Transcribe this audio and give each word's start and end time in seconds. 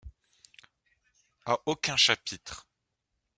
A 1.51 1.61
aucun 1.67 1.95
chapitre. 1.95 2.59